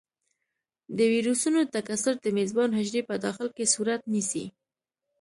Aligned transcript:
د 0.97 0.99
ویروسونو 1.11 1.59
تکثر 1.75 2.13
د 2.21 2.25
میزبان 2.37 2.69
حجرې 2.79 3.01
په 3.09 3.15
داخل 3.25 3.47
کې 3.55 3.71
صورت 3.73 4.01
نیسي. 4.13 4.45